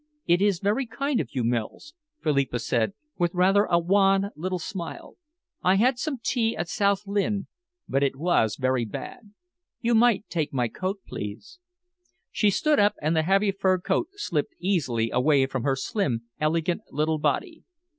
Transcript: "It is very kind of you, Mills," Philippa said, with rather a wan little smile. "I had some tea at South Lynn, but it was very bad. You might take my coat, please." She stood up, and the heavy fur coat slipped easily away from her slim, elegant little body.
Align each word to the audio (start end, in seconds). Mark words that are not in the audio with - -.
"It 0.25 0.41
is 0.41 0.59
very 0.61 0.87
kind 0.87 1.19
of 1.19 1.29
you, 1.35 1.43
Mills," 1.43 1.93
Philippa 2.23 2.57
said, 2.57 2.93
with 3.19 3.35
rather 3.35 3.65
a 3.65 3.77
wan 3.77 4.31
little 4.35 4.57
smile. 4.57 5.15
"I 5.61 5.75
had 5.75 5.99
some 5.99 6.17
tea 6.23 6.57
at 6.57 6.67
South 6.69 7.05
Lynn, 7.05 7.45
but 7.87 8.01
it 8.01 8.15
was 8.15 8.55
very 8.55 8.83
bad. 8.83 9.31
You 9.79 9.93
might 9.93 10.27
take 10.27 10.51
my 10.51 10.69
coat, 10.69 11.01
please." 11.07 11.59
She 12.31 12.49
stood 12.49 12.79
up, 12.79 12.95
and 12.99 13.15
the 13.15 13.21
heavy 13.21 13.51
fur 13.51 13.77
coat 13.77 14.07
slipped 14.15 14.55
easily 14.57 15.11
away 15.11 15.45
from 15.45 15.61
her 15.61 15.75
slim, 15.75 16.23
elegant 16.39 16.81
little 16.91 17.19
body. 17.19 17.61